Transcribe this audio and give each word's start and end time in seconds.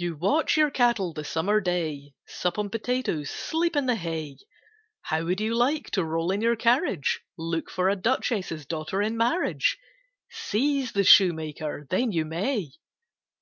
II. 0.00 0.06
You 0.06 0.16
watch 0.16 0.56
your 0.56 0.70
cattle 0.70 1.12
the 1.12 1.24
summer 1.24 1.60
day, 1.60 2.14
Sup 2.26 2.58
on 2.58 2.70
potatoes, 2.70 3.28
sleep 3.28 3.76
in 3.76 3.84
the 3.84 3.96
hay: 3.96 4.38
How 5.02 5.26
would 5.26 5.42
you 5.42 5.54
like 5.54 5.90
to 5.90 6.02
roll 6.06 6.30
in 6.30 6.40
your 6.40 6.56
carriage, 6.56 7.20
Look 7.36 7.68
for 7.68 7.90
a 7.90 7.96
Duchess's 7.96 8.64
daughter 8.64 9.02
in 9.02 9.18
marriage? 9.18 9.76
Seize 10.30 10.92
the 10.92 11.04
Shoemaker 11.04 11.86
then 11.90 12.12
you 12.12 12.24
may! 12.24 12.70